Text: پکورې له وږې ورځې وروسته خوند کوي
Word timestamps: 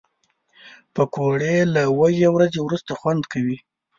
پکورې 0.93 1.55
له 1.73 1.83
وږې 1.97 2.27
ورځې 2.35 2.59
وروسته 2.63 2.91
خوند 2.99 3.23
کوي 3.31 3.57